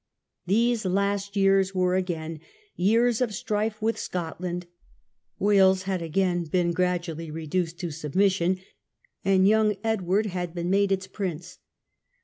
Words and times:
These 0.47 0.83
last 0.83 1.35
years 1.37 1.75
were 1.75 1.93
again 1.95 2.39
years 2.75 3.21
of 3.21 3.35
strife 3.35 3.79
with 3.83 3.99
Scotland, 3.99 4.65
Wales 5.37 5.83
had 5.83 6.01
again 6.01 6.45
been 6.45 6.71
gradually 6.71 7.29
reduced 7.29 7.77
to 7.81 7.91
submission, 7.91 8.59
and 9.23 9.47
young 9.47 9.75
Edward 9.83 10.25
had 10.25 10.55
been 10.55 10.71
made 10.71 10.91
its 10.91 11.05
prince. 11.05 11.59